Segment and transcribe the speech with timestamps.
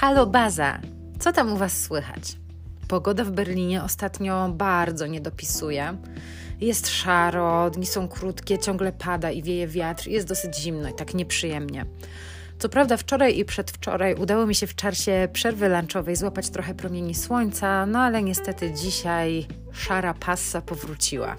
[0.00, 0.78] Halo Baza,
[1.18, 2.36] co tam u Was słychać?
[2.88, 5.96] Pogoda w Berlinie ostatnio bardzo nie dopisuje.
[6.60, 11.14] Jest szaro, dni są krótkie, ciągle pada i wieje wiatr, jest dosyć zimno i tak
[11.14, 11.86] nieprzyjemnie.
[12.58, 17.14] Co prawda wczoraj i przedwczoraj udało mi się w czasie przerwy lunchowej złapać trochę promieni
[17.14, 21.36] słońca, no ale niestety dzisiaj szara passa powróciła.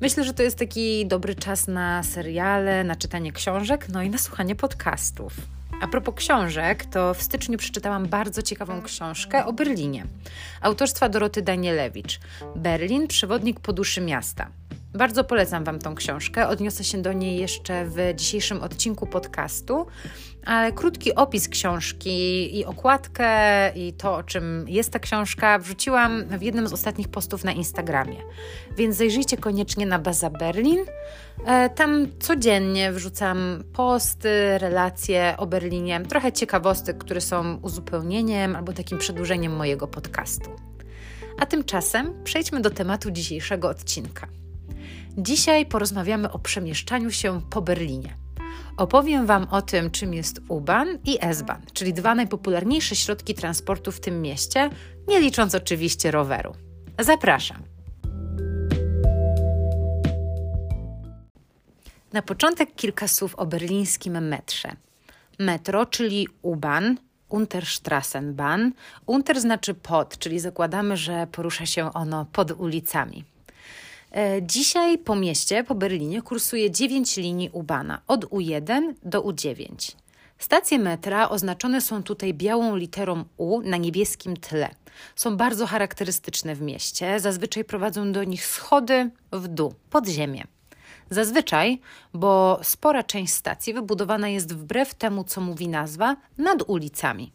[0.00, 4.18] Myślę, że to jest taki dobry czas na seriale, na czytanie książek, no i na
[4.18, 5.32] słuchanie podcastów.
[5.80, 10.06] A propos książek, to w styczniu przeczytałam bardzo ciekawą książkę o Berlinie.
[10.60, 12.20] Autorstwa Doroty Danielewicz.
[12.56, 14.50] Berlin, przewodnik po duszy miasta.
[14.94, 16.48] Bardzo polecam Wam tą książkę.
[16.48, 19.86] Odniosę się do niej jeszcze w dzisiejszym odcinku podcastu,
[20.46, 23.28] ale krótki opis książki i okładkę
[23.74, 28.16] i to, o czym jest ta książka, wrzuciłam w jednym z ostatnich postów na Instagramie.
[28.76, 30.78] Więc zajrzyjcie koniecznie na Baza Berlin.
[31.46, 38.98] E, tam codziennie wrzucam posty, relacje o Berlinie, trochę ciekawostek, które są uzupełnieniem albo takim
[38.98, 40.50] przedłużeniem mojego podcastu.
[41.38, 44.28] A tymczasem przejdźmy do tematu dzisiejszego odcinka.
[45.18, 48.25] Dzisiaj porozmawiamy o przemieszczaniu się po Berlinie.
[48.76, 54.00] Opowiem Wam o tym, czym jest U-Bahn i S-Bahn, czyli dwa najpopularniejsze środki transportu w
[54.00, 54.70] tym mieście,
[55.08, 56.54] nie licząc oczywiście roweru.
[56.98, 57.62] Zapraszam.
[62.12, 64.72] Na początek kilka słów o berlińskim metrze.
[65.38, 66.94] Metro, czyli U-Bahn,
[67.28, 68.70] Unterstrassenbahn.
[69.06, 73.24] Unter znaczy pod, czyli zakładamy, że porusza się ono pod ulicami.
[74.16, 79.96] E, dzisiaj po mieście, po Berlinie, kursuje 9 linii U-Bahna od U1 do U9.
[80.38, 84.68] Stacje metra oznaczone są tutaj białą literą U na niebieskim tle.
[85.16, 90.44] Są bardzo charakterystyczne w mieście, zazwyczaj prowadzą do nich schody w dół, pod ziemię.
[91.10, 91.80] Zazwyczaj,
[92.14, 97.32] bo spora część stacji wybudowana jest wbrew temu, co mówi nazwa, nad ulicami.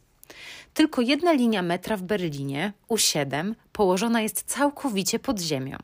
[0.73, 5.77] Tylko jedna linia metra w Berlinie, U7, położona jest całkowicie pod ziemią.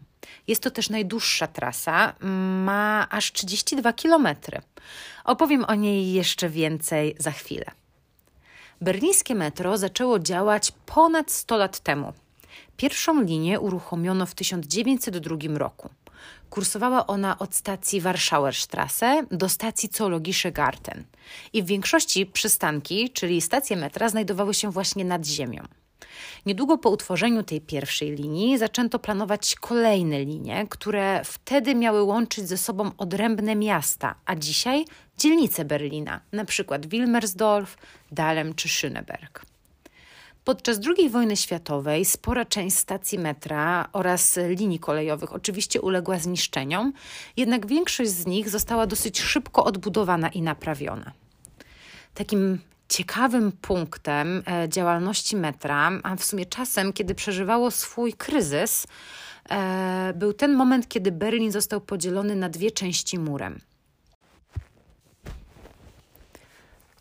[0.47, 2.13] Jest to też najdłuższa trasa,
[2.65, 4.27] ma aż 32 km.
[5.23, 7.65] Opowiem o niej jeszcze więcej za chwilę.
[8.81, 12.13] Berlińskie metro zaczęło działać ponad 100 lat temu.
[12.77, 15.89] Pierwszą linię uruchomiono w 1902 roku.
[16.49, 21.03] Kursowała ona od stacji Warschauerstrasse do stacji Zoologische Garten.
[21.53, 25.67] I w większości przystanki, czyli stacje metra, znajdowały się właśnie nad ziemią.
[26.45, 32.57] Niedługo po utworzeniu tej pierwszej linii zaczęto planować kolejne linie, które wtedy miały łączyć ze
[32.57, 34.85] sobą odrębne miasta, a dzisiaj
[35.17, 37.77] dzielnice Berlina, na przykład Wilmersdorf,
[38.11, 39.45] Dahlem czy Schöneberg.
[40.47, 46.93] Podczas II wojny światowej spora część stacji metra oraz linii kolejowych oczywiście uległa zniszczeniom,
[47.37, 51.11] jednak większość z nich została dosyć szybko odbudowana i naprawiona.
[52.13, 52.59] Takim
[52.89, 58.87] ciekawym punktem e, działalności metra, a w sumie czasem, kiedy przeżywało swój kryzys,
[59.49, 63.59] e, był ten moment, kiedy Berlin został podzielony na dwie części murem.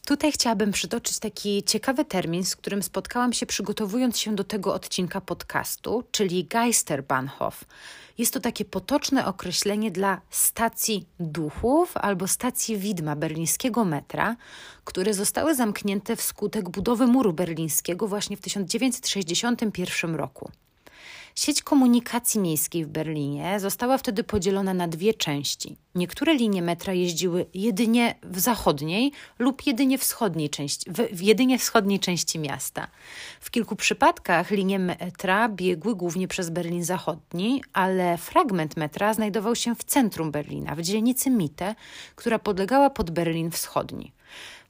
[0.07, 5.21] Tutaj chciałabym przytoczyć taki ciekawy termin, z którym spotkałam się przygotowując się do tego odcinka
[5.21, 7.65] podcastu, czyli Geisterbahnhof.
[8.19, 14.37] Jest to takie potoczne określenie dla stacji duchów albo stacji widma berlińskiego metra,
[14.85, 20.51] które zostały zamknięte wskutek budowy muru berlińskiego właśnie w 1961 roku.
[21.39, 25.77] Sieć komunikacji miejskiej w Berlinie została wtedy podzielona na dwie części.
[25.95, 32.39] Niektóre linie metra jeździły jedynie w zachodniej lub jedynie wschodniej części, w, jedynie wschodniej części
[32.39, 32.89] miasta.
[33.41, 39.75] W kilku przypadkach linie metra biegły głównie przez Berlin Zachodni, ale fragment metra znajdował się
[39.75, 41.75] w centrum Berlina, w dzielnicy Mitte,
[42.15, 44.13] która podlegała pod Berlin Wschodni.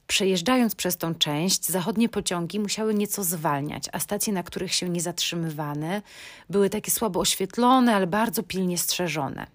[0.07, 5.01] Przejeżdżając przez tą część, zachodnie pociągi musiały nieco zwalniać, a stacje, na których się nie
[5.01, 6.01] zatrzymywano,
[6.49, 9.47] były takie słabo oświetlone, ale bardzo pilnie strzeżone.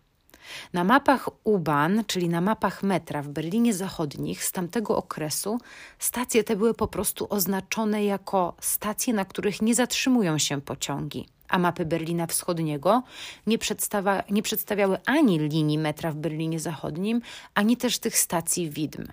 [0.72, 5.58] Na mapach U-Bahn, czyli na mapach metra w Berlinie Zachodnich z tamtego okresu,
[5.98, 11.58] stacje te były po prostu oznaczone jako stacje, na których nie zatrzymują się pociągi a
[11.58, 13.02] mapy Berlina Wschodniego
[13.46, 17.22] nie, przedstawia, nie przedstawiały ani linii metra w Berlinie Zachodnim,
[17.54, 19.06] ani też tych stacji widm.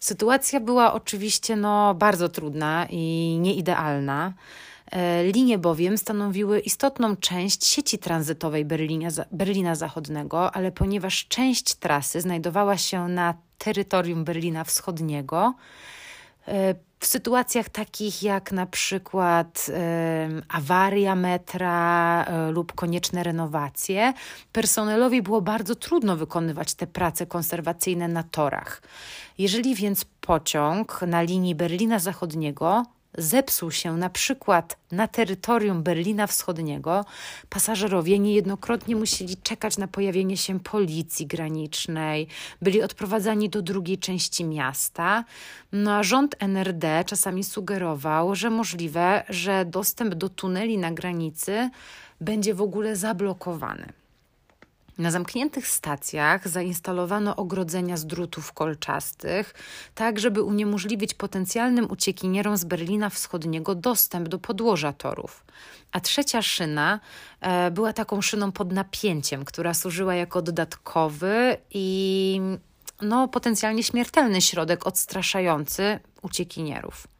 [0.00, 4.32] Sytuacja była oczywiście no, bardzo trudna i nieidealna.
[4.92, 12.20] E, linie bowiem stanowiły istotną część sieci tranzytowej Berlina, Berlina Zachodniego, ale ponieważ część trasy
[12.20, 15.54] znajdowała się na terytorium Berlina Wschodniego,
[16.48, 24.12] e, w sytuacjach takich jak na przykład e, awaria metra e, lub konieczne renowacje,
[24.52, 28.82] personelowi było bardzo trudno wykonywać te prace konserwacyjne na torach.
[29.38, 32.82] Jeżeli więc pociąg na linii Berlina Zachodniego
[33.18, 37.04] zepsuł się na przykład na terytorium Berlina Wschodniego,
[37.48, 42.28] pasażerowie niejednokrotnie musieli czekać na pojawienie się policji granicznej,
[42.62, 45.24] byli odprowadzani do drugiej części miasta.
[45.72, 51.70] No a rząd NRD czasami sugerował, że możliwe, że dostęp do tuneli na granicy
[52.20, 53.92] będzie w ogóle zablokowany.
[54.98, 59.54] Na zamkniętych stacjach zainstalowano ogrodzenia z drutów kolczastych,
[59.94, 65.44] tak żeby uniemożliwić potencjalnym uciekinierom z Berlina Wschodniego dostęp do podłoża torów.
[65.92, 67.00] A trzecia szyna
[67.40, 72.40] e, była taką szyną pod napięciem, która służyła jako dodatkowy i
[73.02, 77.15] no, potencjalnie śmiertelny środek odstraszający uciekinierów.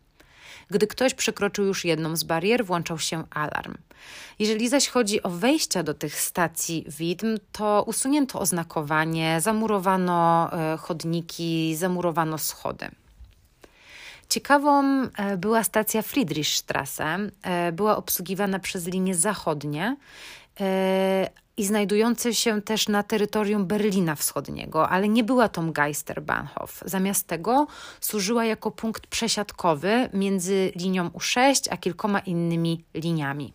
[0.71, 3.75] Gdy ktoś przekroczył już jedną z barier, włączał się alarm.
[4.39, 11.77] Jeżeli zaś chodzi o wejścia do tych stacji widm, to usunięto oznakowanie, zamurowano e, chodniki,
[11.77, 12.89] zamurowano schody.
[14.29, 17.19] Ciekawą e, była stacja Friedrichstrasse.
[17.43, 19.97] E, była obsługiwana przez linie zachodnie
[21.57, 26.83] i znajdujące się też na terytorium Berlina Wschodniego, ale nie była to Geisterbahnhof.
[26.85, 27.67] Zamiast tego
[28.01, 33.53] służyła jako punkt przesiadkowy między linią U6 a kilkoma innymi liniami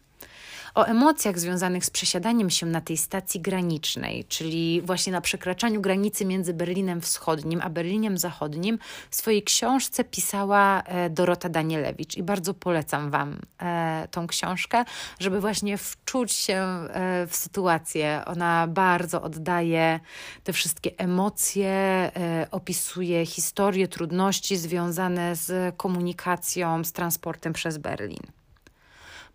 [0.76, 6.26] o emocjach związanych z przesiadaniem się na tej stacji granicznej, czyli właśnie na przekraczaniu granicy
[6.26, 8.80] między Berlinem Wschodnim a Berlinem Zachodnim,
[9.10, 14.86] w swojej książce pisała e, Dorota Danielewicz i bardzo polecam Wam e, tą książkę,
[15.20, 18.22] żeby właśnie wczuć się e, w sytuację.
[18.26, 20.00] Ona bardzo oddaje
[20.44, 22.12] te wszystkie emocje,
[22.52, 28.41] opisuje historie, trudności związane z komunikacją, z transportem przez Berlin.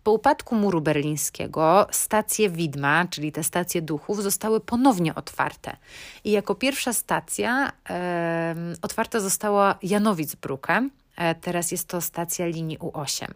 [0.07, 5.77] Po upadku muru berlińskiego stacje widma, czyli te stacje duchów, zostały ponownie otwarte.
[6.23, 10.89] I jako pierwsza stacja e, otwarta została Janowic-Brücke.
[11.15, 13.27] E, teraz jest to stacja linii U8.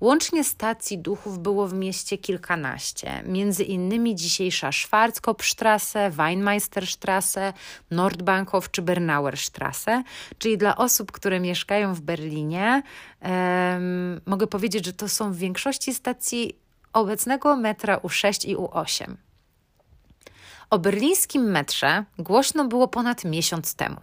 [0.00, 7.52] Łącznie stacji duchów było w mieście kilkanaście, między innymi dzisiejsza Schwarzkopfstrasse, Weinmeisterstrasse,
[7.90, 10.02] Nordbankhof czy Bernauerstrasse,
[10.38, 12.82] czyli dla osób, które mieszkają w Berlinie,
[13.22, 16.58] um, mogę powiedzieć, że to są w większości stacji
[16.92, 19.14] obecnego metra U6 i U8.
[20.70, 23.96] O berlińskim metrze głośno było ponad miesiąc temu.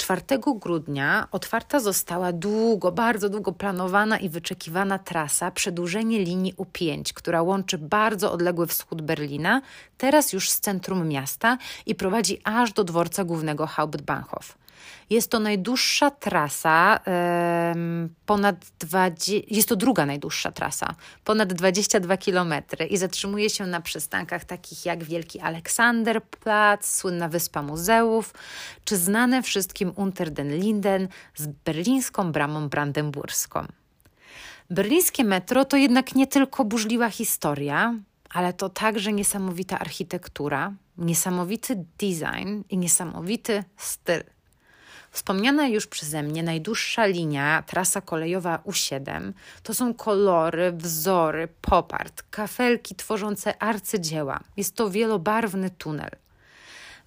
[0.00, 0.22] 4
[0.56, 7.78] grudnia otwarta została długo, bardzo długo planowana i wyczekiwana trasa przedłużenie linii U5, która łączy
[7.78, 9.62] bardzo odległy wschód Berlina,
[9.98, 14.59] teraz już z centrum miasta i prowadzi aż do dworca głównego Hauptbahnhof.
[15.10, 17.00] Jest to najdłuższa trasa,
[18.26, 20.94] ponad 20, jest to druga najdłuższa trasa,
[21.24, 22.54] ponad 22 km
[22.90, 28.34] i zatrzymuje się na przystankach takich jak Wielki Aleksanderplatz, słynna Wyspa Muzeów,
[28.84, 33.66] czy znane wszystkim Unter den Linden z berlińską bramą brandenburską.
[34.70, 37.94] Berlińskie metro to jednak nie tylko burzliwa historia,
[38.30, 44.22] ale to także niesamowita architektura, niesamowity design i niesamowity styl.
[45.10, 52.94] Wspomniana już przeze mnie najdłuższa linia, trasa kolejowa U7, to są kolory, wzory, popart, kafelki
[52.94, 54.40] tworzące arcydzieła.
[54.56, 56.10] Jest to wielobarwny tunel.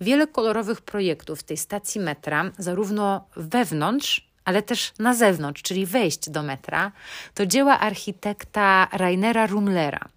[0.01, 6.43] Wiele kolorowych projektów tej stacji metra, zarówno wewnątrz, ale też na zewnątrz, czyli wejść do
[6.43, 6.91] metra,
[7.33, 9.99] to dzieła architekta Rainera Rumlera–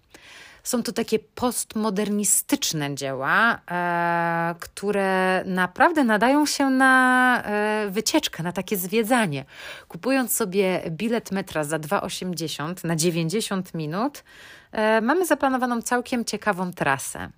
[0.67, 8.77] są to takie postmodernistyczne dzieła, e, które naprawdę nadają się na e, wycieczkę, na takie
[8.77, 9.45] zwiedzanie.
[9.87, 14.23] Kupując sobie bilet metra za 2,80 na 90 minut,
[14.71, 17.29] e, mamy zaplanowaną całkiem ciekawą trasę.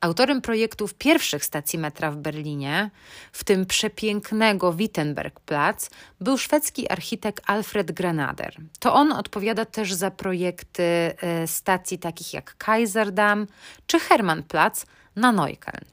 [0.00, 2.90] Autorem projektów pierwszych stacji metra w Berlinie,
[3.32, 5.90] w tym przepięknego Wittenbergplatz,
[6.20, 8.56] był szwedzki architekt Alfred Granader.
[8.78, 13.46] To on odpowiada też za projekty e, stacji takich jak Kaiserdam
[13.86, 14.86] czy Hermannplatz
[15.16, 15.84] na Neukölln.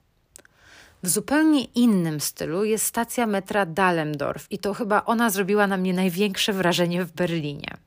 [1.04, 5.94] W zupełnie innym stylu jest stacja metra Dahlemdorf i to chyba ona zrobiła na mnie
[5.94, 7.78] największe wrażenie w Berlinie.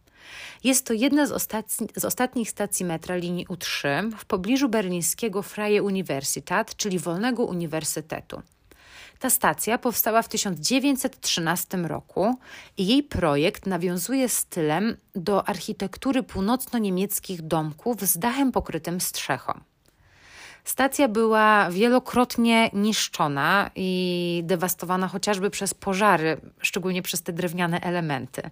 [0.64, 5.82] Jest to jedna z, ostatni, z ostatnich stacji metra linii U3 w pobliżu berlińskiego Freie
[5.82, 8.42] Universität, czyli Wolnego Uniwersytetu.
[9.18, 12.38] Ta stacja powstała w 1913 roku
[12.76, 19.60] i jej projekt nawiązuje stylem do architektury północno-niemieckich domków z dachem pokrytym strzechą.
[20.68, 28.42] Stacja była wielokrotnie niszczona i dewastowana chociażby przez pożary, szczególnie przez te drewniane elementy.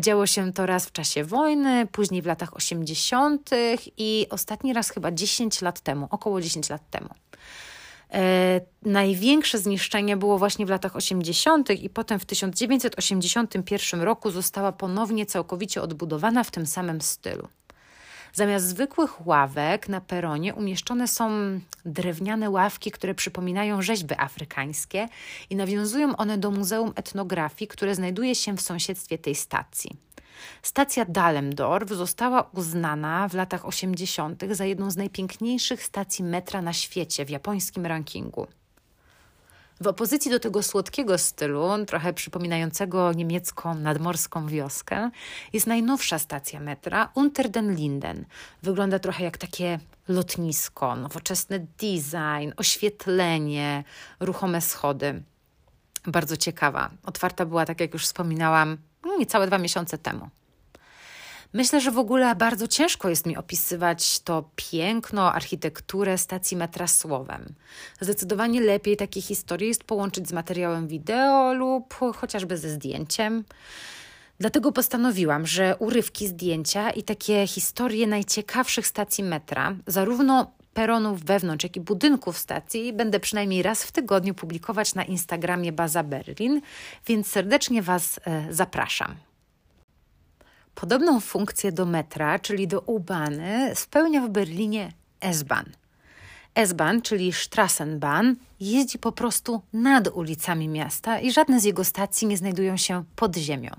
[0.00, 3.50] Działo się to raz w czasie wojny, później w latach 80.
[3.96, 7.08] i ostatni raz chyba 10 lat temu, około 10 lat temu.
[8.12, 11.70] E, największe zniszczenie było właśnie w latach 80.
[11.70, 17.48] i potem w 1981 roku została ponownie całkowicie odbudowana w tym samym stylu.
[18.36, 21.30] Zamiast zwykłych ławek na peronie umieszczone są
[21.84, 25.08] drewniane ławki, które przypominają rzeźby afrykańskie
[25.50, 29.90] i nawiązują one do Muzeum Etnografii, które znajduje się w sąsiedztwie tej stacji.
[30.62, 34.42] Stacja Dalemdorf została uznana w latach 80.
[34.50, 38.46] za jedną z najpiękniejszych stacji metra na świecie w japońskim rankingu.
[39.80, 45.10] W opozycji do tego słodkiego stylu, trochę przypominającego niemiecką nadmorską wioskę,
[45.52, 48.24] jest najnowsza stacja metra Unter den Linden.
[48.62, 49.78] Wygląda trochę jak takie
[50.08, 53.84] lotnisko, nowoczesny design, oświetlenie,
[54.20, 55.22] ruchome schody.
[56.06, 56.90] Bardzo ciekawa.
[57.04, 58.78] Otwarta była, tak jak już wspominałam,
[59.18, 60.28] niecałe dwa miesiące temu.
[61.56, 67.54] Myślę, że w ogóle bardzo ciężko jest mi opisywać to piękno, architekturę stacji metra słowem.
[68.00, 73.44] Zdecydowanie lepiej takie historie jest połączyć z materiałem wideo lub chociażby ze zdjęciem.
[74.40, 81.76] Dlatego postanowiłam, że urywki zdjęcia i takie historie najciekawszych stacji metra, zarówno peronów wewnątrz, jak
[81.76, 86.60] i budynków stacji, będę przynajmniej raz w tygodniu publikować na Instagramie Baza Berlin,
[87.06, 89.16] więc serdecznie Was e, zapraszam.
[90.80, 95.70] Podobną funkcję do metra, czyli do U-Bahny, spełnia w Berlinie S-Bahn.
[96.54, 102.36] S-Bahn, czyli Strassenbahn, jeździ po prostu nad ulicami miasta i żadne z jego stacji nie
[102.36, 103.70] znajdują się pod ziemią.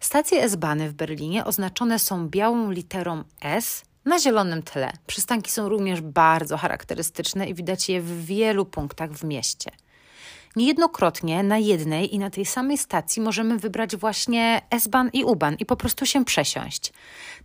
[0.00, 4.92] Stacje S-Bahny w Berlinie oznaczone są białą literą S na zielonym tle.
[5.06, 9.70] Przystanki są również bardzo charakterystyczne i widać je w wielu punktach w mieście.
[10.58, 15.66] Niejednokrotnie na jednej i na tej samej stacji możemy wybrać właśnie S-Bahn i U-Bahn i
[15.66, 16.92] po prostu się przesiąść.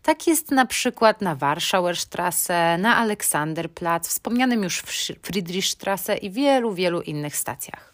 [0.01, 4.83] Tak jest na przykład na Warschauerstrasse, na Aleksanderplatz, wspomnianym już
[5.23, 7.93] Friedrichstrasse i wielu, wielu innych stacjach.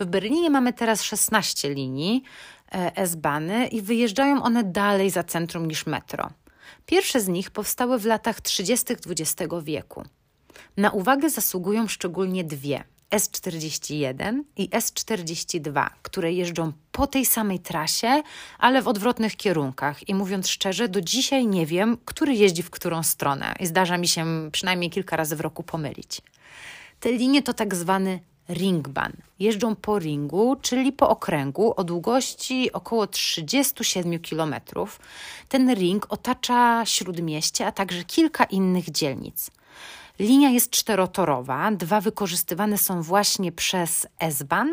[0.00, 2.22] W Berlinie mamy teraz 16 linii
[2.72, 6.30] e, S-Bahny i wyjeżdżają one dalej za centrum niż metro.
[6.86, 8.92] Pierwsze z nich powstały w latach 30.
[8.92, 10.02] XX wieku.
[10.76, 18.22] Na uwagę zasługują szczególnie dwie– S41 i S42, które jeżdżą po tej samej trasie,
[18.58, 20.08] ale w odwrotnych kierunkach.
[20.08, 23.54] I mówiąc szczerze, do dzisiaj nie wiem, który jeździ w którą stronę.
[23.60, 26.20] I zdarza mi się przynajmniej kilka razy w roku pomylić.
[27.00, 29.12] Te linie to tak zwany ringbahn.
[29.38, 34.54] Jeżdżą po ringu, czyli po okręgu o długości około 37 km.
[35.48, 39.50] Ten ring otacza śródmieście, a także kilka innych dzielnic.
[40.22, 44.68] Linia jest czterotorowa, dwa wykorzystywane są właśnie przez S-Bahn,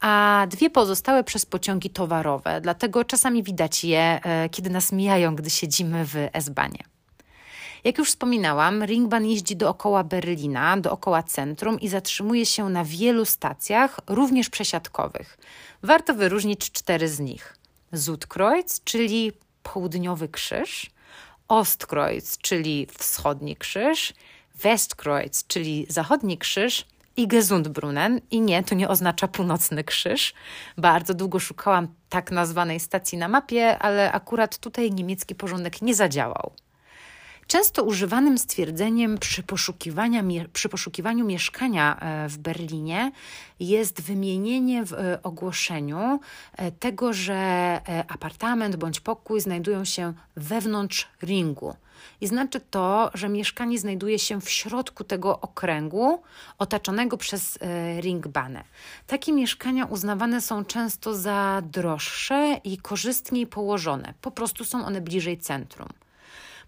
[0.00, 5.50] a dwie pozostałe przez pociągi towarowe, dlatego czasami widać je, e, kiedy nas mijają, gdy
[5.50, 6.84] siedzimy w S-Bahnie.
[7.84, 14.00] Jak już wspominałam, Ringbahn jeździ dookoła Berlina, dookoła centrum i zatrzymuje się na wielu stacjach,
[14.06, 15.38] również przesiadkowych.
[15.82, 17.56] Warto wyróżnić cztery z nich.
[17.92, 20.90] Zutkreuz, czyli południowy krzyż,
[21.48, 24.14] Ostkreuz, czyli wschodni krzyż
[24.62, 26.86] Westkreuz, czyli zachodni krzyż,
[27.16, 28.20] i Gesundbrunnen.
[28.30, 30.34] I nie, to nie oznacza północny krzyż.
[30.78, 36.52] Bardzo długo szukałam tak nazwanej stacji na mapie, ale akurat tutaj niemiecki porządek nie zadziałał.
[37.46, 39.42] Często używanym stwierdzeniem przy,
[40.52, 43.12] przy poszukiwaniu mieszkania e, w Berlinie
[43.60, 46.20] jest wymienienie w e, ogłoszeniu
[46.56, 51.74] e, tego, że apartament bądź pokój znajdują się wewnątrz ringu.
[52.20, 56.22] I znaczy to, że mieszkanie znajduje się w środku tego okręgu
[56.58, 57.58] otaczonego przez
[58.00, 58.64] ringbane.
[59.06, 64.14] Takie mieszkania uznawane są często za droższe i korzystniej położone.
[64.20, 65.88] Po prostu są one bliżej centrum.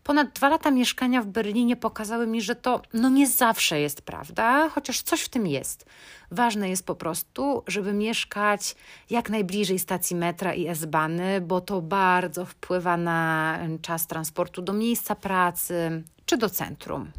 [0.04, 4.68] Ponad dwa lata mieszkania w Berlinie pokazały mi, że to no nie zawsze jest prawda,
[4.68, 5.86] chociaż coś w tym jest.
[6.30, 8.76] Ważne jest po prostu, żeby mieszkać
[9.10, 15.14] jak najbliżej stacji metra i S-Bany, bo to bardzo wpływa na czas transportu do miejsca
[15.14, 17.12] pracy czy do centrum.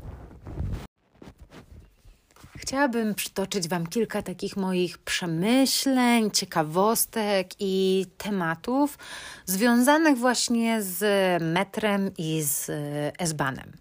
[2.63, 8.97] Chciałabym przytoczyć Wam kilka takich moich przemyśleń, ciekawostek i tematów
[9.45, 11.03] związanych właśnie z
[11.43, 12.71] metrem i z
[13.19, 13.71] S-Banem.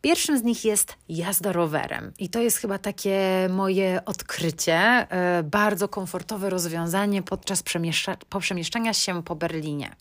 [0.00, 4.76] Pierwszym z nich jest jazda rowerem, i to jest chyba takie moje odkrycie.
[4.76, 9.96] E, bardzo komfortowe rozwiązanie podczas przemieszcza- przemieszczania się po Berlinie.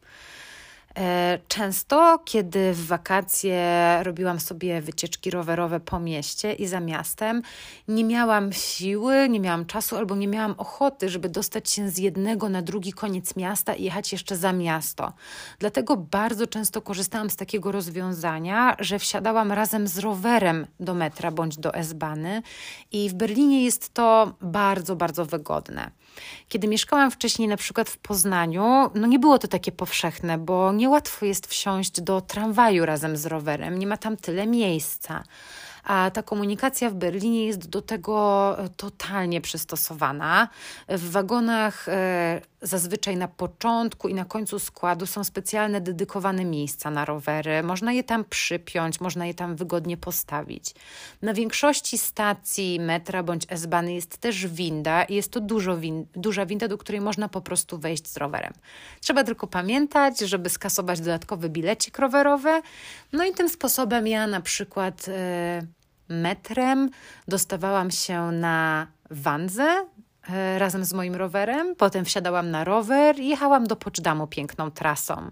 [0.98, 3.64] E, często, kiedy w wakacje
[4.04, 7.42] robiłam sobie wycieczki rowerowe po mieście i za miastem,
[7.88, 12.50] nie miałam siły, nie miałam czasu albo nie miałam ochoty, żeby dostać się z jednego
[12.50, 15.14] na drugi koniec miasta i jechać jeszcze za miasto.
[15.60, 21.58] Dlatego bardzo często korzystałam z takiego rozwiązania, że wsiadałam razem z rowerem do metra bądź
[21.58, 22.42] do S-Bany
[22.92, 25.92] i w Berlinie jest to bardzo, bardzo wygodne.
[26.50, 31.26] Kiedy mieszkałam wcześniej na przykład w Poznaniu, no nie było to takie powszechne, bo niełatwo
[31.26, 35.24] jest wsiąść do tramwaju razem z rowerem, nie ma tam tyle miejsca
[35.88, 40.48] a ta komunikacja w Berlinie jest do tego e, totalnie przystosowana.
[40.90, 47.06] W wagonach e, zazwyczaj na początku i na końcu składu są specjalne dedykowane miejsca na
[47.06, 47.64] rowery.
[47.64, 50.76] Można je tam przypiąć, można je tam wygodnie postawić.
[51.22, 56.46] Na większości stacji metra bądź S-Bahny jest też winda i jest to dużo win duża
[56.46, 58.54] winda, do której można po prostu wejść z rowerem.
[59.02, 62.62] Trzeba tylko pamiętać, żeby skasować dodatkowy bilecik rowerowy.
[63.14, 65.08] No i tym sposobem ja na przykład...
[65.08, 65.14] Yy,
[66.10, 66.90] metrem
[67.28, 69.86] dostawałam się na Wanzę
[70.58, 71.76] razem z moim rowerem.
[71.76, 75.32] Potem wsiadałam na rower i jechałam do Poczdamu piękną trasą.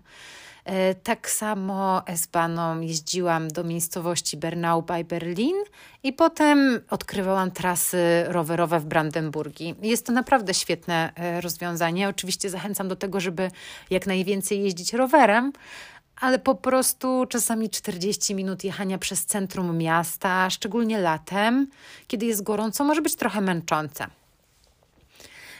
[0.65, 5.55] E, tak samo S-Baną jeździłam do miejscowości Bernau bei Berlin
[6.03, 9.75] i potem odkrywałam trasy rowerowe w Brandenburgii.
[9.81, 12.09] Jest to naprawdę świetne e, rozwiązanie.
[12.09, 13.51] Oczywiście zachęcam do tego, żeby
[13.89, 15.51] jak najwięcej jeździć rowerem,
[16.21, 21.67] ale po prostu czasami 40 minut jechania przez centrum miasta, szczególnie latem,
[22.07, 24.07] kiedy jest gorąco, może być trochę męczące.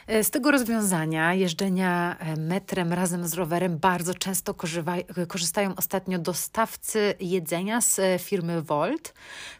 [0.06, 4.54] E, z tego rozwiązania jeżdżenia e, metrem razem z rowerem bardzo często
[5.28, 9.14] korzystają ostatnio dostawcy jedzenia z e, firmy Volt.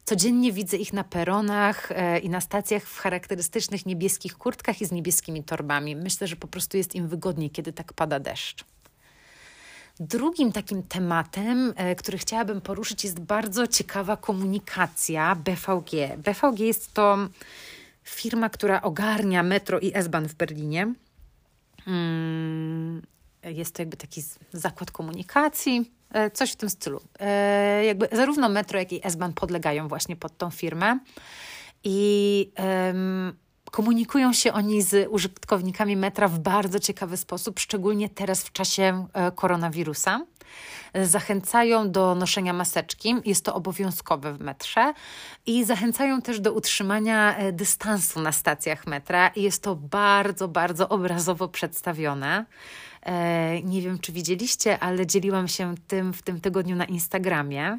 [0.04, 1.88] Codziennie widzę ich na peronach
[2.22, 5.96] i na stacjach w charakterystycznych niebieskich kurtkach i z niebieskimi torbami.
[5.96, 8.64] Myślę, że po prostu jest im wygodniej, kiedy tak pada deszcz.
[10.00, 16.16] Drugim takim tematem, e, który chciałabym poruszyć, jest bardzo ciekawa komunikacja BVG.
[16.16, 17.28] BVG jest to
[18.08, 20.94] firma, która ogarnia metro i S-Bahn w Berlinie.
[21.86, 23.02] Mm,
[23.44, 24.22] jest to jakby taki
[24.52, 27.00] zakład komunikacji, e, coś w tym stylu.
[27.20, 30.98] E, jakby zarówno metro, jak i S-Bahn podlegają właśnie pod tą firmę.
[31.84, 32.52] I
[33.70, 39.32] Komunikują się oni z użytkownikami metra w bardzo ciekawy sposób, szczególnie teraz w czasie e,
[39.32, 40.26] koronawirusa.
[41.04, 44.94] Zachęcają do noszenia maseczki, jest to obowiązkowe w metrze,
[45.46, 49.28] i zachęcają też do utrzymania e, dystansu na stacjach metra.
[49.28, 52.44] I jest to bardzo, bardzo obrazowo przedstawione.
[53.02, 57.78] E, nie wiem, czy widzieliście, ale dzieliłam się tym w tym tygodniu na Instagramie.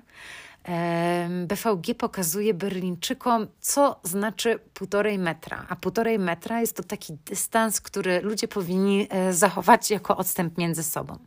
[1.46, 5.66] BVG pokazuje Berlińczykom, co znaczy półtorej metra.
[5.70, 10.84] A półtorej metra jest to taki dystans, który ludzie powinni e, zachować jako odstęp między
[10.84, 11.18] sobą.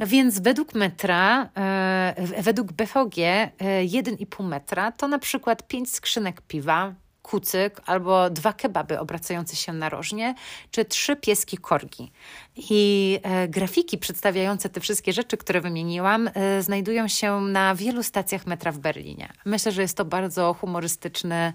[0.00, 3.50] Więc według metra, e, według BVG
[3.84, 9.72] 1,5 e, metra to na przykład 5 skrzynek piwa, kucyk albo dwa kebaby obracające się
[9.72, 10.34] narożnie,
[10.70, 12.12] czy trzy pieski korgi.
[12.56, 16.30] I e, grafiki przedstawiające te wszystkie rzeczy, które wymieniłam,
[16.60, 19.28] znajdują się na wielu stacjach metra w Berlinie.
[19.44, 21.52] Myślę, że jest to bardzo humorystyczny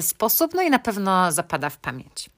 [0.00, 2.30] sposób, no i na pewno zapada w pamięć.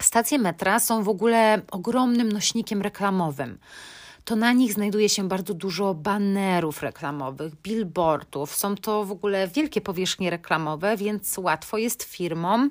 [0.00, 3.58] Stacje metra są w ogóle ogromnym nośnikiem reklamowym
[4.24, 8.56] to na nich znajduje się bardzo dużo banerów reklamowych, billboardów.
[8.56, 12.70] Są to w ogóle wielkie powierzchnie reklamowe, więc łatwo jest firmom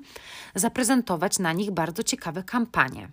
[0.56, 3.10] zaprezentować na nich bardzo ciekawe kampanie.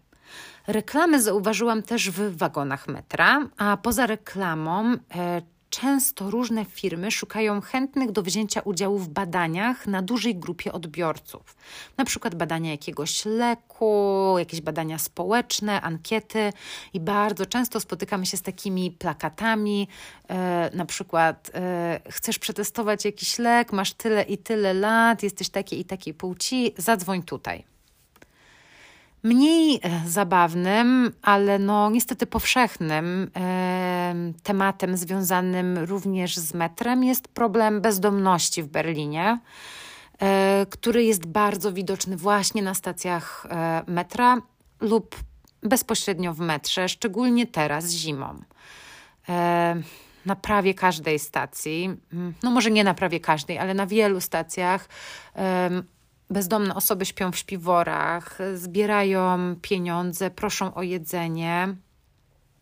[0.66, 5.42] Reklamy zauważyłam też w wagonach metra, a poza reklamą e,
[5.80, 11.56] często różne firmy szukają chętnych do wzięcia udziału w badaniach na dużej grupie odbiorców.
[11.96, 16.52] Na przykład badania jakiegoś leku, jakieś badania społeczne, ankiety
[16.92, 19.88] i bardzo często spotykamy się z takimi plakatami,
[20.28, 25.80] e, na przykład e, chcesz przetestować jakiś lek, masz tyle i tyle lat, jesteś takiej
[25.80, 27.77] i takiej płci, zadzwoń tutaj.
[29.22, 37.80] Mniej e, zabawnym, ale no niestety powszechnym e, tematem związanym również z metrem jest problem
[37.80, 39.38] bezdomności w Berlinie,
[40.18, 43.46] e, który jest bardzo widoczny właśnie na stacjach
[43.86, 44.36] metra
[44.80, 45.16] lub
[45.62, 48.42] bezpośrednio w metrze, szczególnie teraz zimą.
[50.26, 51.96] Na prawie każdej stacji,
[52.42, 54.88] no może nie na prawie każdej, ale na wielu stacjach
[56.30, 61.74] bezdomne osoby śpią w śpiworach, zbierają pieniądze, proszą o jedzenie.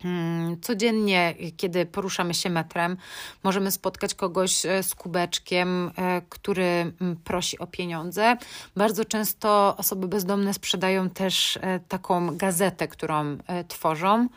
[0.01, 2.97] Hmm, codziennie, kiedy poruszamy się metrem,
[3.43, 8.37] możemy spotkać kogoś e, z kubeczkiem, e, który mm, prosi o pieniądze.
[8.75, 14.27] Bardzo często osoby bezdomne sprzedają też e, taką gazetę, którą tworzą.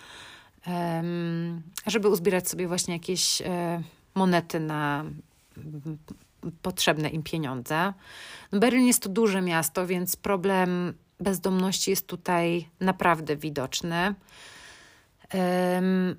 [1.86, 3.42] żeby uzbierać sobie właśnie jakieś
[4.14, 5.04] monety na
[6.62, 7.92] potrzebne im pieniądze.
[8.52, 14.14] No, Berlin jest to duże miasto, więc problem bezdomności jest tutaj naprawdę widoczny.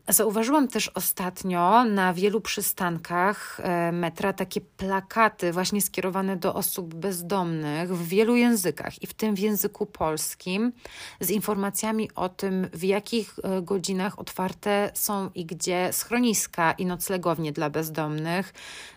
[0.07, 7.95] Zauważyłam też ostatnio na wielu przystankach e, metra takie plakaty właśnie skierowane do osób bezdomnych
[7.95, 10.71] w wielu językach i w tym w języku polskim
[11.19, 17.51] z informacjami o tym, w jakich e, godzinach otwarte są i gdzie schroniska i noclegownie
[17.51, 18.53] dla bezdomnych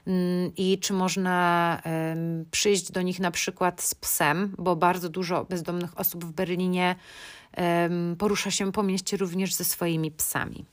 [0.07, 1.45] mm, i czy można
[2.51, 6.97] przyjść do nich na przykład z psem, bo bardzo dużo bezdomnych osób w Berlinie
[8.19, 10.65] porusza się po mieście również ze swoimi psami.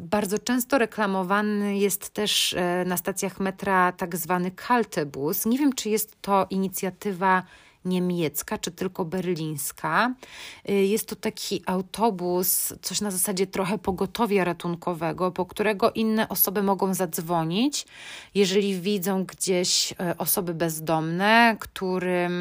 [0.00, 5.46] Bardzo często reklamowany jest też e, na stacjach metra tak zwany Kaltebus.
[5.46, 7.42] Nie wiem, czy jest to inicjatywa
[7.84, 10.14] niemiecka, czy tylko berlińska.
[10.68, 16.62] E, jest to taki autobus, coś na zasadzie trochę pogotowia ratunkowego, po którego inne osoby
[16.62, 17.86] mogą zadzwonić,
[18.34, 22.32] jeżeli widzą gdzieś e, osoby bezdomne, którym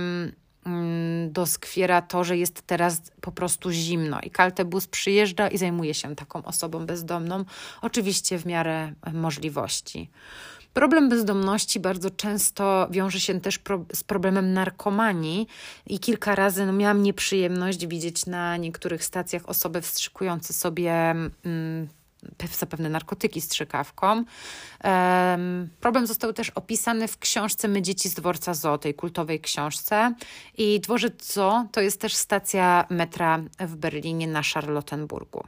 [1.27, 6.43] doskwiera to, że jest teraz po prostu zimno i Kaltebus przyjeżdża i zajmuje się taką
[6.43, 7.45] osobą bezdomną,
[7.81, 10.09] oczywiście w miarę możliwości.
[10.73, 15.47] Problem bezdomności bardzo często wiąże się też pro, z problemem narkomanii
[15.87, 21.87] i kilka razy no, miałam nieprzyjemność widzieć na niektórych stacjach osoby wstrzykujące sobie mm,
[22.51, 24.23] zapewne narkotyki strzykawką.
[25.79, 30.13] Problem został też opisany w książce My dzieci z dworca Zoo, tej kultowej książce.
[30.57, 35.43] I dworzec Zoo to jest też stacja metra w Berlinie na Charlottenburgu.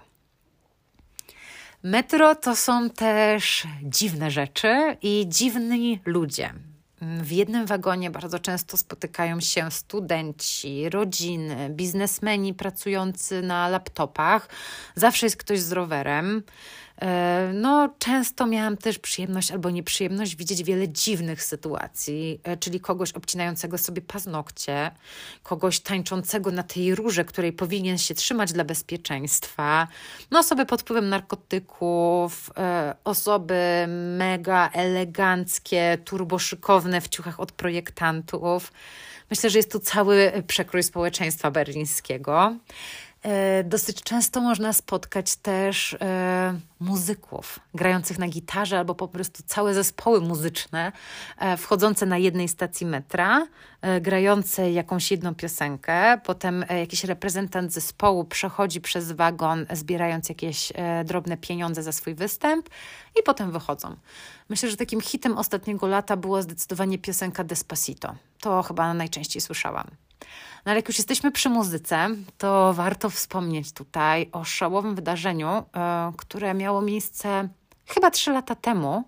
[1.83, 6.53] Metro to są też dziwne rzeczy i dziwni ludzie.
[7.21, 14.49] W jednym wagonie bardzo często spotykają się studenci, rodziny, biznesmeni pracujący na laptopach.
[14.95, 16.43] Zawsze jest ktoś z rowerem.
[17.01, 23.11] E, no, często miałam też przyjemność albo nieprzyjemność widzieć wiele dziwnych sytuacji, e, czyli kogoś
[23.11, 24.91] obcinającego sobie paznokcie,
[25.43, 29.87] kogoś tańczącego na tej róże, której powinien się trzymać dla bezpieczeństwa,
[30.31, 33.85] no, osoby pod wpływem narkotyków, e, osoby
[34.17, 38.71] mega eleganckie, turboszykowne w ciuchach od projektantów.
[39.29, 42.55] Myślę, że jest tu cały przekrój społeczeństwa berlińskiego.
[43.23, 49.73] E, dosyć często można spotkać też e, muzyków grających na gitarze albo po prostu całe
[49.73, 50.91] zespoły muzyczne
[51.37, 53.47] e, wchodzące na jednej stacji metra,
[54.01, 56.17] grające jakąś jedną piosenkę.
[56.23, 60.73] Potem jakiś reprezentant zespołu przechodzi przez wagon, zbierając jakieś
[61.05, 62.69] drobne pieniądze za swój występ
[63.19, 63.95] i potem wychodzą.
[64.49, 68.15] Myślę, że takim hitem ostatniego lata była zdecydowanie piosenka Despacito.
[68.39, 69.87] To chyba najczęściej słyszałam.
[70.65, 75.63] No ale jak już jesteśmy przy muzyce, to warto wspomnieć tutaj o szałowym wydarzeniu, e,
[76.17, 77.49] które miało miejsce
[77.85, 79.03] chyba trzy lata temu.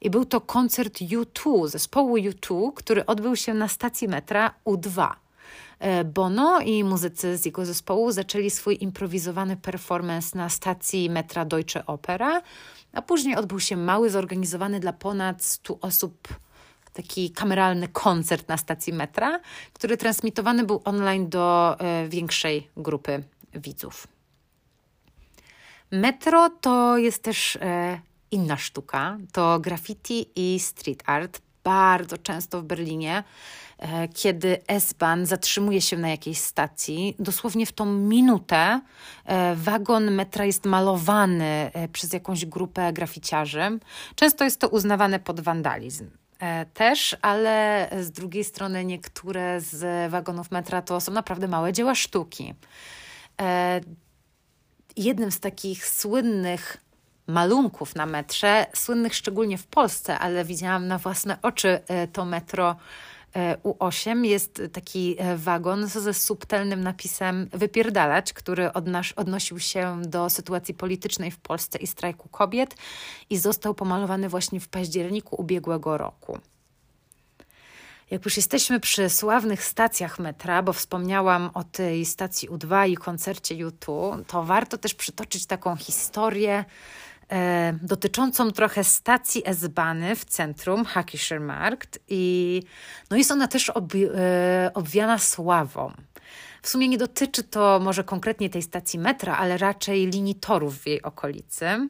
[0.00, 5.10] I był to koncert U2, zespołu U2, który odbył się na stacji metra U2.
[5.78, 11.86] E, Bono i muzycy z jego zespołu zaczęli swój improwizowany performance na stacji metra Deutsche
[11.86, 12.42] Opera,
[12.92, 16.28] a później odbył się mały, zorganizowany dla ponad 100 osób
[16.92, 19.40] taki kameralny koncert na stacji metra,
[19.72, 23.22] który transmitowany był online do e, większej grupy
[23.54, 24.06] widzów.
[25.90, 28.00] Metro to jest też e,
[28.30, 29.18] inna sztuka.
[29.32, 31.40] To graffiti i street art.
[31.64, 33.24] Bardzo często w Berlinie,
[33.78, 38.80] e, kiedy S-Bahn zatrzymuje się na jakiejś stacji, dosłownie w tą minutę
[39.54, 43.78] wagon metra jest malowany przez jakąś grupę graficiarzy.
[44.14, 46.19] Często jest to uznawane pod wandalizm.
[46.40, 51.94] E, też, ale z drugiej strony niektóre z wagonów metra to są naprawdę małe dzieła
[51.94, 52.54] sztuki.
[53.40, 53.80] E,
[54.96, 56.76] jednym z takich słynnych
[57.26, 62.76] malunków na metrze, słynnych szczególnie w Polsce, ale widziałam na własne oczy e, to metro
[63.64, 70.74] U8 jest taki e, wagon ze subtelnym napisem wypierdalać, który odnasz, odnosił się do sytuacji
[70.74, 72.74] politycznej w Polsce i strajku kobiet
[73.30, 76.38] i został pomalowany właśnie w październiku ubiegłego roku.
[78.10, 83.54] Jak już jesteśmy przy sławnych stacjach metra, bo wspomniałam o tej stacji U2 i koncercie
[83.54, 86.64] U2, to warto też przytoczyć taką historię
[87.30, 92.62] e, dotyczącą trochę stacji S-Bany w centrum Hackischer Markt i
[93.10, 95.92] no jest ona też ob, e, obwiana sławą.
[96.62, 100.86] W sumie nie dotyczy to może konkretnie tej stacji metra, ale raczej linii torów w
[100.86, 101.88] jej okolicy.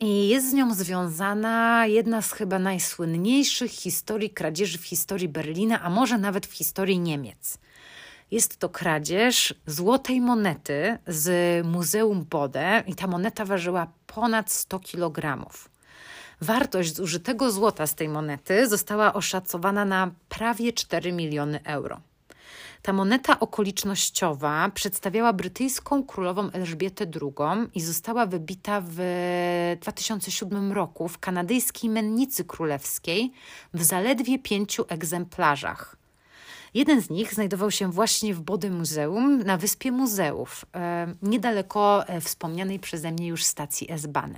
[0.00, 5.90] I jest z nią związana jedna z chyba najsłynniejszych historii kradzieży w historii Berlina, a
[5.90, 7.58] może nawet w historii Niemiec.
[8.32, 15.46] Jest to kradzież złotej monety z Muzeum Bode i ta moneta ważyła ponad 100 kg.
[16.40, 22.00] Wartość zużytego złota z tej monety została oszacowana na prawie 4 miliony euro.
[22.82, 28.96] Ta moneta okolicznościowa przedstawiała brytyjską królową Elżbietę II i została wybita w
[29.80, 33.32] 2007 roku w kanadyjskiej mennicy królewskiej
[33.74, 36.01] w zaledwie pięciu egzemplarzach.
[36.74, 42.20] Jeden z nich znajdował się właśnie w Body Muzeum na wyspie muzeów, e, niedaleko e,
[42.20, 44.34] wspomnianej przeze mnie już stacji S-Bahn.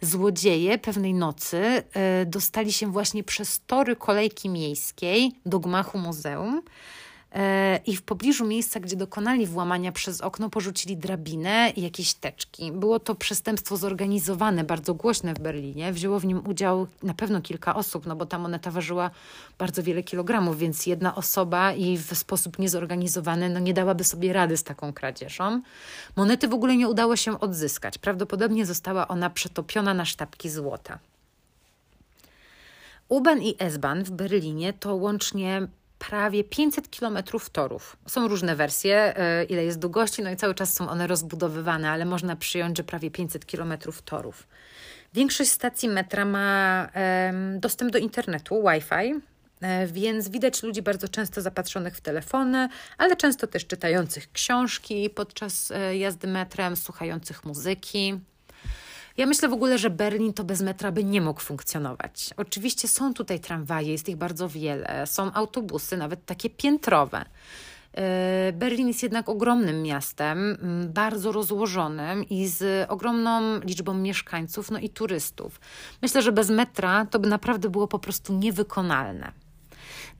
[0.00, 6.62] Złodzieje pewnej nocy e, dostali się właśnie przez tory kolejki miejskiej do gmachu muzeum
[7.86, 12.72] i w pobliżu miejsca, gdzie dokonali włamania przez okno, porzucili drabinę i jakieś teczki.
[12.72, 15.92] Było to przestępstwo zorganizowane, bardzo głośne w Berlinie.
[15.92, 19.10] Wzięło w nim udział na pewno kilka osób, no bo ta moneta ważyła
[19.58, 24.56] bardzo wiele kilogramów, więc jedna osoba i w sposób niezorganizowany no nie dałaby sobie rady
[24.56, 25.62] z taką kradzieżą.
[26.16, 27.98] Monety w ogóle nie udało się odzyskać.
[27.98, 30.98] Prawdopodobnie została ona przetopiona na sztabki złota.
[33.08, 37.96] U-Bahn i S-Bahn w Berlinie to łącznie prawie 500 kilometrów torów.
[38.06, 42.04] Są różne wersje, e, ile jest długości, no i cały czas są one rozbudowywane, ale
[42.04, 44.46] można przyjąć, że prawie 500 kilometrów torów.
[45.14, 46.88] Większość stacji metra ma
[47.58, 49.20] dostęp do internetu, Wi-Fi,
[49.60, 55.70] e, więc widać ludzi bardzo często zapatrzonych w telefony, ale często też czytających książki podczas
[55.70, 58.20] e, jazdy metrem, słuchających muzyki.
[59.16, 62.30] Ja myślę w ogóle, że Berlin to bez metra by nie mógł funkcjonować.
[62.36, 67.24] Oczywiście są tutaj tramwaje, jest ich bardzo wiele, są autobusy, nawet takie piętrowe.
[67.92, 70.56] E, Berlin jest jednak ogromnym miastem,
[70.94, 75.60] bardzo rozłożonym i z ogromną liczbą mieszkańców, no i turystów.
[76.02, 79.45] Myślę, że bez metra to by naprawdę było po prostu niewykonalne.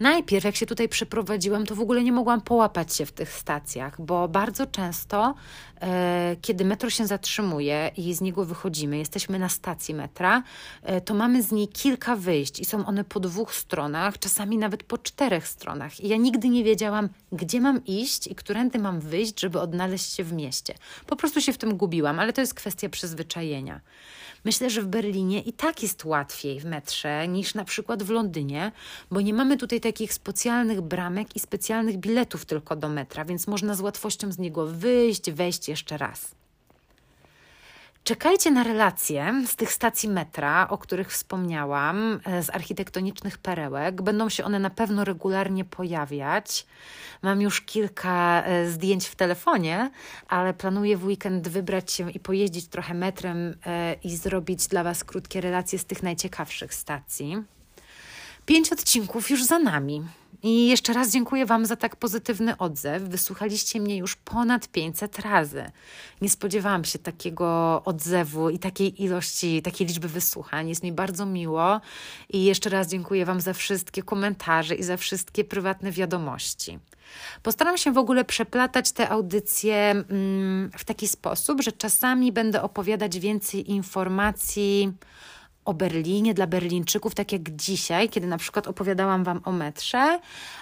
[0.01, 4.01] Najpierw, jak się tutaj przeprowadziłam, to w ogóle nie mogłam połapać się w tych stacjach,
[4.01, 5.35] bo bardzo często,
[5.81, 10.43] e, kiedy metro się zatrzymuje i z niego wychodzimy, jesteśmy na stacji metra,
[10.83, 14.83] e, to mamy z niej kilka wyjść i są one po dwóch stronach, czasami nawet
[14.83, 16.01] po czterech stronach.
[16.01, 20.25] I ja nigdy nie wiedziałam, gdzie mam iść i którędy mam wyjść, żeby odnaleźć się
[20.25, 20.75] w mieście.
[21.07, 23.81] Po prostu się w tym gubiłam, ale to jest kwestia przyzwyczajenia.
[24.47, 28.73] Myślę, że w Berlinie i tak jest łatwiej w metrze niż na przykład w Londynie,
[29.11, 33.75] bo nie mamy tutaj takich specjalnych bramek i specjalnych biletów tylko do metra, więc można
[33.75, 36.35] z łatwością z niego wyjść, wejść jeszcze raz.
[38.07, 44.03] Czekajcie na relacje z tych stacji metra, o których wspomniałam, e, z architektonicznych perełek.
[44.03, 46.67] Będą się one na pewno regularnie pojawiać.
[47.23, 49.91] Mam już kilka e, zdjęć w telefonie,
[50.29, 55.05] ale planuję w weekend wybrać się i pojeździć trochę metrem e, i zrobić dla Was
[55.05, 57.43] krótkie relacje z tych najciekawszych stacji.
[58.47, 60.03] Pięć odcinków już za nami.
[60.47, 63.03] I jeszcze raz dziękuję Wam za tak pozytywny odzew.
[63.03, 65.71] Wysłuchaliście mnie już ponad 500 razy.
[66.21, 70.69] Nie spodziewałam się takiego odzewu i takiej ilości, takiej liczby wysłuchań.
[70.69, 71.81] Jest mi bardzo miło
[72.29, 76.79] i jeszcze raz dziękuję Wam za wszystkie komentarze i za wszystkie prywatne wiadomości.
[77.43, 83.19] Postaram się w ogóle przeplatać te audycje mm, w taki sposób, że czasami będę opowiadać
[83.19, 84.93] więcej informacji
[85.67, 90.21] o Berlinie dla Berlińczyków, tak jak dzisiaj, kiedy na przykład opowiadałam Wam o metrze,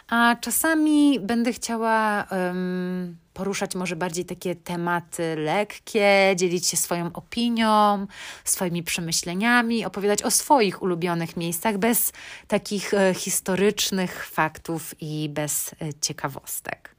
[0.09, 8.07] a czasami będę chciała um, poruszać może bardziej takie tematy lekkie, dzielić się swoją opinią,
[8.45, 12.13] swoimi przemyśleniami, opowiadać o swoich ulubionych miejscach bez
[12.49, 16.94] takich e, historycznych faktów i bez e, ciekawostek.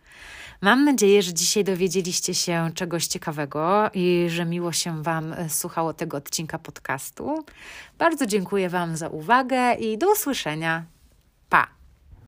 [0.61, 5.93] Mam nadzieję, że dzisiaj dowiedzieliście się czegoś ciekawego i że miło się Wam e, słuchało
[5.93, 7.45] tego odcinka podcastu.
[7.97, 10.85] Bardzo dziękuję Wam za uwagę i do usłyszenia.
[11.49, 11.84] Pa!